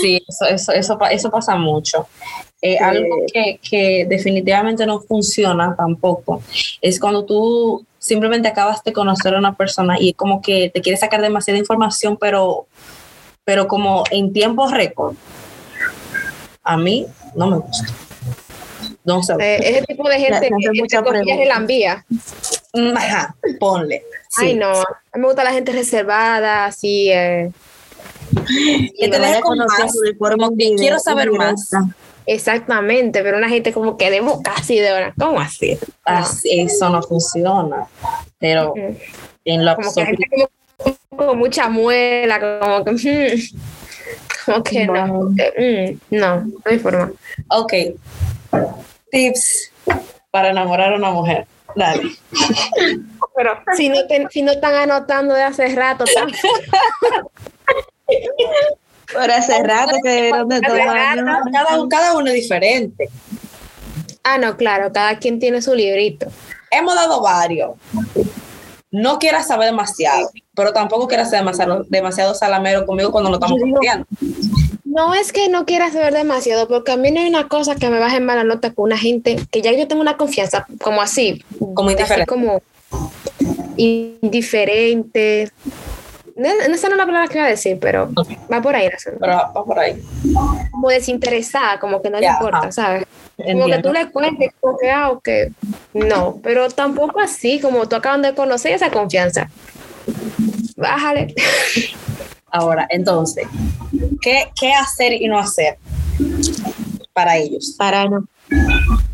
[0.00, 2.08] Sí, eso, eso, eso, pasa mucho.
[2.60, 6.42] Eh, algo que, que definitivamente no funciona tampoco
[6.80, 10.96] es cuando tú simplemente acabas de conocer a una persona y como que te quiere
[10.96, 12.66] sacar demasiada información, pero,
[13.44, 15.14] pero como en tiempo récord
[16.62, 17.92] a mí no me gusta.
[19.04, 19.34] No sé.
[19.38, 22.04] Eh, ese tipo de gente que la envía.
[22.96, 24.04] Ajá, ponle.
[24.36, 24.70] Ay, no.
[24.70, 27.10] A mí me gusta la gente reservada, así.
[27.10, 27.52] Eh.
[28.98, 29.92] Que te deje con más,
[30.76, 31.70] quiero saber más.
[32.26, 35.78] Exactamente, pero una gente como que de casi de hora, ¿cómo así?
[36.04, 37.86] así eso no funciona.
[38.38, 38.74] Pero
[39.44, 43.58] en lo Como que gente como, con mucha muela, como que, mm,
[44.46, 47.12] como que no, como que, mm, no, no hay forma.
[47.50, 47.72] Ok.
[49.10, 49.70] Tips
[50.30, 51.46] para enamorar a una mujer.
[51.76, 52.02] Dale.
[53.36, 56.04] Pero si no, te- si no están anotando de hace rato,
[59.12, 60.96] Por hace rato que debieron de Hace tomar.
[61.18, 61.22] rato.
[61.22, 61.52] ¿no?
[61.52, 63.08] Cada, cada uno es diferente.
[64.22, 66.26] ah, no, claro, cada quien tiene su librito.
[66.70, 67.72] Hemos dado varios.
[68.90, 73.58] No quieras saber demasiado, pero tampoco quieras ser demasiado, demasiado salamero conmigo cuando no estamos
[73.60, 73.80] digo-.
[74.94, 77.90] No es que no quieras saber demasiado, porque a mí no hay una cosa que
[77.90, 81.02] me baje en mala nota con una gente que ya yo tengo una confianza como
[81.02, 82.26] así, Como así indiferente.
[82.26, 82.62] como
[83.76, 85.50] indiferente.
[86.36, 88.08] No, no sé la palabra que iba a decir, pero
[88.52, 88.88] va por ahí.
[89.18, 90.00] Pero va por ahí.
[90.70, 92.72] Como desinteresada, como que no le importa, ajá.
[92.72, 93.06] ¿sabes?
[93.36, 95.28] Como que tú le cuentes, como que, ah, ok.
[95.92, 99.50] No, pero tampoco así, como tú acaban de conocer esa confianza.
[100.76, 101.34] Bájale.
[102.54, 103.48] Ahora, entonces,
[104.22, 105.76] ¿qué, qué hacer y no hacer
[107.12, 107.74] para ellos?
[107.76, 108.24] Para, no-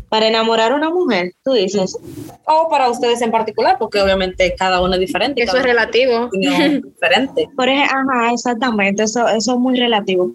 [0.09, 1.97] para enamorar a una mujer, tú dices.
[2.45, 5.41] O para ustedes en particular, porque obviamente cada uno es diferente.
[5.41, 6.29] Eso es relativo.
[6.31, 7.49] diferente.
[7.55, 10.33] Por ejemplo, ajá, exactamente, eso, eso es muy relativo.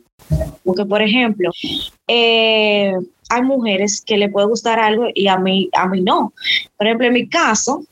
[0.65, 1.53] Porque, por ejemplo,
[2.09, 2.93] eh,
[3.29, 6.33] hay mujeres que le puede gustar algo y a mí, a mí no.
[6.77, 7.85] Por ejemplo, en mi caso,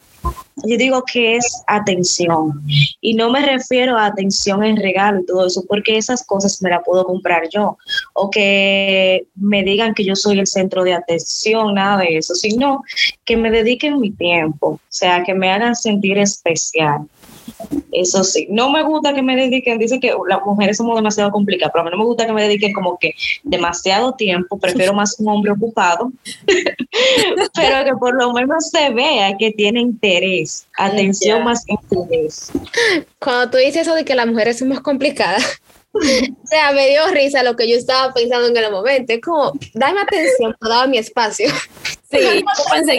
[0.66, 2.62] yo digo que es atención.
[3.00, 6.70] Y no me refiero a atención en regalo y todo eso, porque esas cosas me
[6.70, 7.76] las puedo comprar yo.
[8.14, 12.82] O que me digan que yo soy el centro de atención, nada de eso, sino
[13.24, 17.06] que me dediquen mi tiempo, o sea, que me hagan sentir especial.
[17.92, 21.72] Eso sí, no me gusta que me dediquen, dicen que las mujeres somos demasiado complicadas,
[21.72, 25.18] pero a mí no me gusta que me dediquen como que demasiado tiempo, prefiero más
[25.18, 26.12] un hombre ocupado,
[27.54, 32.50] pero que por lo menos se vea que tiene interés, atención más interés.
[33.18, 35.60] Cuando tú dices eso de que las mujeres somos complicadas,
[35.94, 36.00] o
[36.44, 39.12] sea, me dio risa lo que yo estaba pensando en el momento.
[39.12, 41.48] Es como, dame atención, dame mi espacio.
[42.14, 42.44] Sí,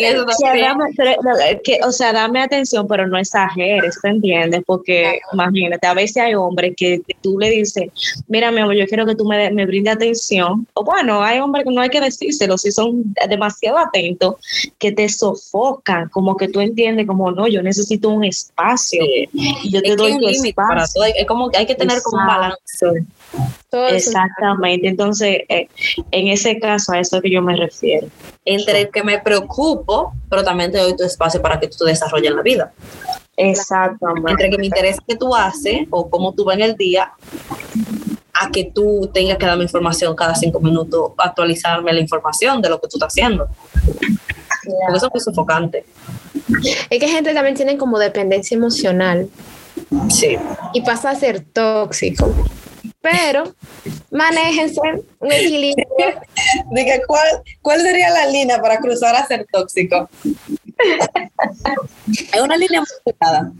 [0.05, 1.31] eso O sea, dame, pero, no,
[1.63, 4.61] que, o sea, dame atención, pero no exageres, ¿te entiendes?
[4.65, 7.89] Porque imagínate, a veces hay hombres que tú le dices,
[8.27, 10.67] mira, mi amor, yo quiero que tú me, me brindes atención.
[10.73, 14.35] O bueno, hay hombres que no hay que decírselo, si son demasiado atentos,
[14.79, 19.29] que te sofocan, como que tú entiendes, como no, yo necesito un espacio Sí.
[19.33, 21.01] y yo te Es doy tu para espacio.
[21.01, 21.05] todo.
[21.15, 22.85] Es como que hay que tener como un Exacto.
[22.87, 23.07] balance.
[23.69, 23.87] Todo.
[23.87, 25.67] Exactamente, entonces, eh,
[26.11, 28.07] en ese caso, a eso es que yo me refiero.
[28.45, 32.29] Entre que me preocupo, pero también te doy tu espacio para que tú te desarrolles
[32.29, 32.73] en la vida.
[33.37, 34.31] Exactamente.
[34.31, 37.11] Entre que me interesa qué tú haces o cómo tú vas en el día,
[38.33, 42.79] a que tú tengas que darme información cada cinco minutos, actualizarme la información de lo
[42.79, 43.47] que tú estás haciendo.
[43.73, 45.85] Porque eso es muy sofocante.
[46.89, 49.29] Es que gente también tiene como dependencia emocional
[50.09, 50.37] Sí.
[50.73, 52.33] y pasa a ser tóxico.
[53.11, 53.53] Pero
[54.09, 54.79] manéjense
[55.19, 55.85] un equilibrio.
[56.71, 57.27] Dije, ¿cuál,
[57.61, 60.09] ¿cuál sería la línea para cruzar a ser tóxico?
[62.33, 63.51] Hay una línea muy delgada.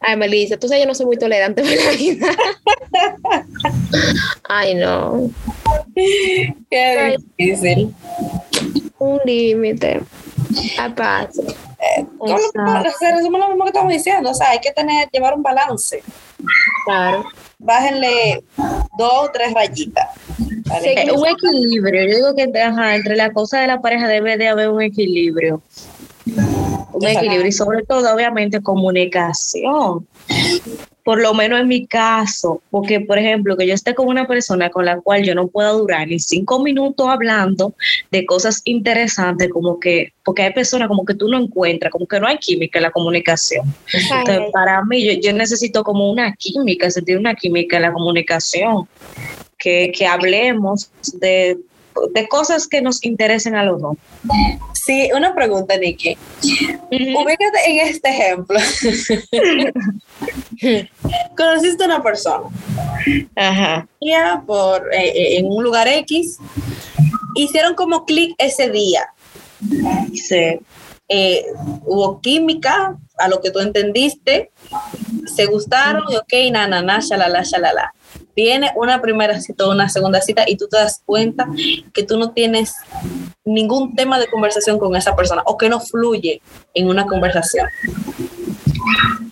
[0.00, 2.26] Ay, Melissa, tú sabes, yo no soy muy tolerante con la vida.
[4.48, 5.30] Ay, no.
[5.94, 7.94] Qué difícil.
[8.98, 10.00] Un límite.
[10.78, 11.40] Aparte.
[12.18, 14.30] ¿Cómo lo- se resume lo mismo que estamos diciendo.
[14.30, 16.02] O sea, hay que tener, llevar un balance.
[16.84, 17.24] Claro.
[17.62, 18.42] Bájenle
[18.98, 20.08] dos o tres rayitas.
[20.66, 20.94] ¿vale?
[20.94, 22.08] Sí, un equilibrio.
[22.08, 25.62] Yo digo que ajá, entre la cosa de la pareja debe de haber un equilibrio.
[26.92, 30.06] Un equilibrio y sobre todo, obviamente, comunicación.
[31.04, 34.70] Por lo menos en mi caso, porque por ejemplo, que yo esté con una persona
[34.70, 37.74] con la cual yo no puedo durar ni cinco minutos hablando
[38.12, 42.20] de cosas interesantes, como que, porque hay personas como que tú no encuentras, como que
[42.20, 43.74] no hay química en la comunicación.
[43.92, 48.86] Entonces, para mí, yo, yo necesito como una química, sentir una química en la comunicación,
[49.58, 51.58] que, que hablemos de,
[52.12, 53.96] de cosas que nos interesen a los dos.
[54.84, 56.18] Sí, una pregunta, Nikki.
[56.90, 58.58] Ubícate en este ejemplo.
[61.36, 62.48] Conociste a una persona
[63.36, 63.86] Ajá.
[64.44, 66.38] por eh, eh, en un lugar X,
[67.36, 69.06] hicieron como clic ese día.
[70.14, 70.58] Sí.
[71.08, 71.46] Eh,
[71.84, 74.50] hubo química, a lo que tú entendiste,
[75.32, 77.94] se gustaron y ok, na, na, na, shalala, shalala.
[78.34, 81.46] Viene una primera cita o una segunda cita y tú te das cuenta
[81.92, 82.74] que tú no tienes
[83.44, 86.40] ningún tema de conversación con esa persona o que no fluye
[86.74, 87.66] en una conversación.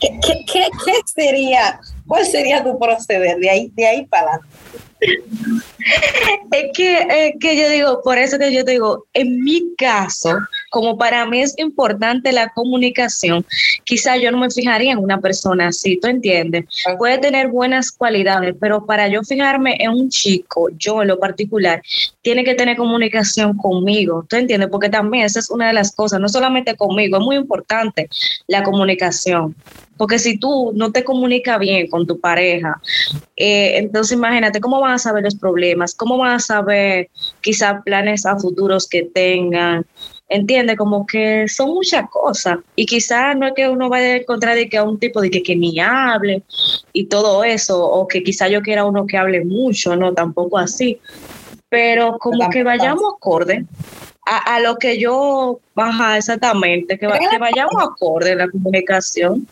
[0.00, 1.80] ¿Qué, qué, qué- qué sería?
[2.06, 4.48] ¿Cuál sería tu proceder de ahí, de ahí para adelante?
[6.52, 10.36] es que, que yo digo, por eso que yo te digo, en mi caso,
[10.70, 13.44] como para mí es importante la comunicación,
[13.84, 16.64] quizá yo no me fijaría en una persona así, ¿tú entiendes?
[16.98, 21.82] Puede tener buenas cualidades, pero para yo fijarme en un chico, yo en lo particular,
[22.22, 24.68] tiene que tener comunicación conmigo, ¿tú entiendes?
[24.70, 28.08] Porque también esa es una de las cosas, no solamente conmigo, es muy importante
[28.46, 29.54] la comunicación.
[29.96, 32.80] Porque si tú no te comunicas bien con tu pareja,
[33.36, 37.08] eh, entonces imagínate cómo van a saber los problemas, cómo van a saber
[37.40, 39.86] quizás planes a futuros que tengan.
[40.28, 42.58] Entiende, como que son muchas cosas.
[42.76, 45.30] Y quizás no es que uno vaya a encontrar de que a un tipo de
[45.30, 46.42] que, que ni hable
[46.92, 51.00] y todo eso, o que quizás yo quiera uno que hable mucho, no, tampoco así.
[51.68, 53.64] Pero como que vayamos acorde
[54.26, 59.46] a, a, lo que yo, baja exactamente, que, que vayamos acorde en la comunicación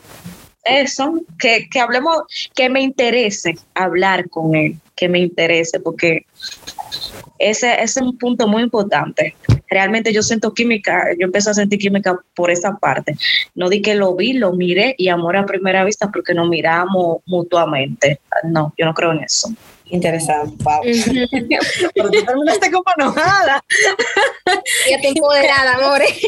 [0.69, 2.23] eso, que, que hablemos,
[2.55, 6.27] que me interese hablar con él, que me interese, porque
[7.39, 9.37] ese, ese, es un punto muy importante.
[9.71, 13.17] Realmente yo siento química, yo empecé a sentir química por esa parte.
[13.55, 17.19] No di que lo vi, lo miré y amor a primera vista porque nos miramos
[17.27, 18.21] mutuamente.
[18.45, 19.49] No, yo no creo en eso.
[19.91, 20.83] Interesante, Pau.
[21.95, 23.65] Pero tú terminaste como enojada.
[24.91, 26.21] Ya te empoderada, amores.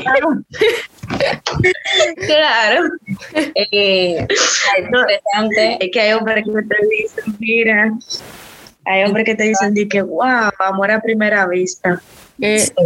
[2.26, 2.84] claro.
[3.34, 4.26] Eh,
[5.80, 7.92] es que hay hombres que te dicen, mira,
[8.84, 12.00] hay hombres que te dicen que, wow, amor a primera vista.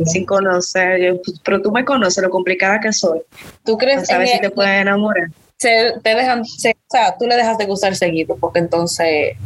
[0.06, 3.20] sin conocer, pues, pero tú me conoces lo complicada que soy.
[3.64, 5.28] ¿Tú crees sabes si te pueden enamorar?
[5.58, 9.36] Se, te dejan, o sea, tú le dejas de gustar seguido, porque entonces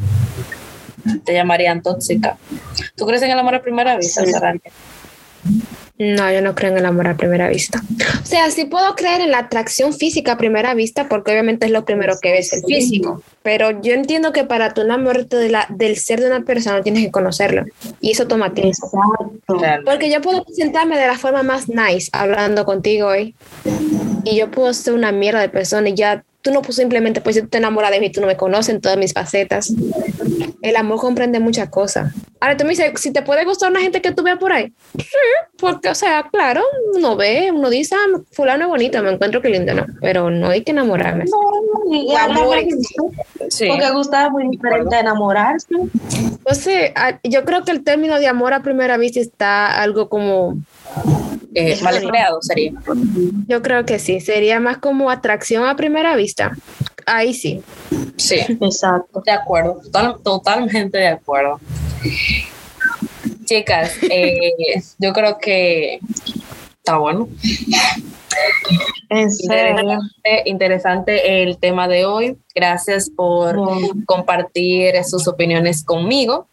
[1.24, 2.38] te llamarían tóxica.
[2.96, 4.32] ¿Tú crees en el amor a primera vista, sí.
[5.98, 7.82] No, yo no creo en el amor a primera vista.
[8.22, 11.72] O sea, sí puedo creer en la atracción física a primera vista porque obviamente es
[11.72, 13.22] lo primero que ves, el físico.
[13.42, 17.04] Pero yo entiendo que para tú enamorarte de la, del ser de una persona tienes
[17.04, 17.64] que conocerlo.
[18.00, 18.90] Y eso toma tiempo.
[19.84, 23.34] Porque yo puedo presentarme de la forma más nice hablando contigo hoy.
[24.30, 27.36] Y yo puedo ser una mierda de persona y ya tú no pues simplemente pues
[27.36, 29.72] si tú te enamoras de mí, tú no me conoces en todas mis facetas.
[30.60, 32.12] El amor comprende muchas cosas.
[32.40, 34.72] Ahora tú me dices, si te puede gustar una gente que tú veas por ahí,
[34.96, 35.06] sí,
[35.58, 36.62] porque, o sea, claro,
[36.94, 40.48] uno ve, uno dice, ah, fulano es bonito, me encuentro que lindo, no, pero no
[40.48, 41.24] hay que enamorarme.
[41.24, 42.58] No, y amor,
[43.48, 43.66] sí.
[43.68, 45.66] Porque gusta muy diferente enamorarse.
[46.44, 46.76] Pues sí,
[47.24, 50.58] yo creo que el término de amor a primera vista está algo como
[51.54, 52.72] eh, mal empleado sería.
[53.46, 56.52] Yo creo que sí, sería más como atracción a primera vista.
[57.06, 57.62] Ahí sí.
[58.16, 59.22] Sí, exacto.
[59.24, 61.58] De acuerdo, total, totalmente de acuerdo.
[63.44, 64.52] Chicas, eh,
[64.98, 66.00] yo creo que
[66.76, 67.28] está bueno.
[69.10, 72.36] Interesante, interesante, el tema de hoy.
[72.54, 73.58] Gracias por
[74.04, 76.46] compartir sus opiniones conmigo.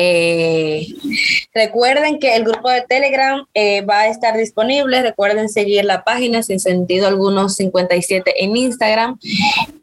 [0.00, 0.86] Eh,
[1.52, 5.02] recuerden que el grupo de Telegram eh, va a estar disponible.
[5.02, 9.18] Recuerden seguir la página sin sentido algunos 57 en Instagram.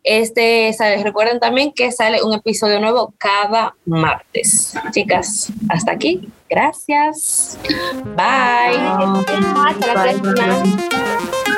[0.03, 1.03] Este, ¿sabes?
[1.03, 4.73] Recuerden también que sale un episodio nuevo cada martes.
[4.91, 6.21] Chicas, hasta aquí.
[6.49, 7.57] Gracias.
[8.15, 8.77] Bye.
[9.67, 11.54] Hasta la próxima.